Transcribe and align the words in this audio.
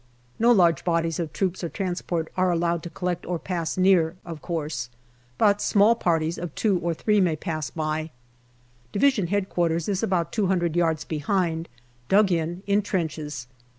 No 0.39 0.51
large 0.51 0.83
bodies 0.83 1.19
of 1.19 1.31
troops 1.31 1.63
or 1.63 1.69
transport 1.69 2.33
are 2.35 2.49
allowed 2.49 2.81
to 2.81 2.89
collect 2.89 3.23
or 3.27 3.37
pass 3.37 3.77
near, 3.77 4.15
of 4.25 4.41
course, 4.41 4.89
but 5.37 5.61
small 5.61 5.93
parties 5.93 6.39
of 6.39 6.55
two 6.55 6.79
or 6.79 6.95
three 6.95 7.21
may 7.21 7.35
pass 7.35 7.69
by. 7.69 8.09
D.H.Q. 8.93 9.53
is 9.75 10.01
about 10.01 10.31
two 10.31 10.47
hundred 10.47 10.75
yards 10.75 11.03
behind, 11.03 11.69
dug 12.09 12.31
in, 12.31 12.63
in 12.65 12.81
trenches. 12.81 13.45